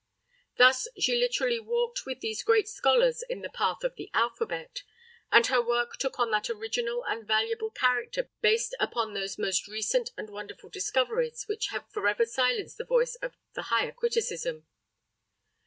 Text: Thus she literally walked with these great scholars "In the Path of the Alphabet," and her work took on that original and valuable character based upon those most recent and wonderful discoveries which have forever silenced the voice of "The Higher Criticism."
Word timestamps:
Thus 0.57 0.87
she 0.97 1.15
literally 1.15 1.59
walked 1.59 2.07
with 2.07 2.21
these 2.21 2.41
great 2.41 2.67
scholars 2.67 3.21
"In 3.29 3.43
the 3.43 3.51
Path 3.51 3.83
of 3.83 3.97
the 3.97 4.09
Alphabet," 4.15 4.81
and 5.31 5.45
her 5.45 5.61
work 5.61 5.95
took 5.97 6.17
on 6.19 6.31
that 6.31 6.49
original 6.49 7.05
and 7.05 7.23
valuable 7.27 7.69
character 7.69 8.27
based 8.41 8.73
upon 8.79 9.13
those 9.13 9.37
most 9.37 9.67
recent 9.67 10.09
and 10.17 10.31
wonderful 10.31 10.71
discoveries 10.71 11.45
which 11.47 11.67
have 11.67 11.87
forever 11.91 12.25
silenced 12.25 12.79
the 12.79 12.83
voice 12.83 13.13
of 13.21 13.33
"The 13.53 13.69
Higher 13.69 13.91
Criticism." 13.91 14.65